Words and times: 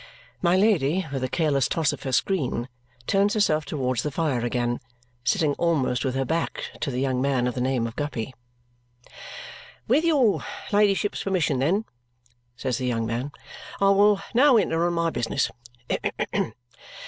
My 0.41 0.55
Lady, 0.57 1.05
with 1.13 1.23
a 1.23 1.29
careless 1.29 1.67
toss 1.69 1.93
of 1.93 2.01
her 2.01 2.11
screen, 2.11 2.67
turns 3.05 3.35
herself 3.35 3.65
towards 3.65 4.01
the 4.01 4.09
fire 4.09 4.43
again, 4.43 4.79
sitting 5.23 5.53
almost 5.59 6.03
with 6.03 6.15
her 6.15 6.25
back 6.25 6.71
to 6.81 6.89
the 6.89 6.99
young 6.99 7.21
man 7.21 7.45
of 7.45 7.53
the 7.53 7.61
name 7.61 7.85
of 7.85 7.95
Guppy. 7.95 8.33
"With 9.87 10.03
your 10.03 10.43
ladyship's 10.71 11.23
permission, 11.23 11.59
then," 11.59 11.85
says 12.57 12.79
the 12.79 12.87
young 12.87 13.05
man, 13.05 13.31
"I 13.79 13.91
will 13.91 14.19
now 14.33 14.57
enter 14.57 14.87
on 14.87 14.93
my 14.93 15.11
business. 15.11 15.51